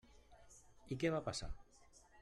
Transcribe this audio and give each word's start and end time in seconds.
I 0.95 0.97
què 1.03 1.13
va 1.17 1.23
passar? 1.31 1.53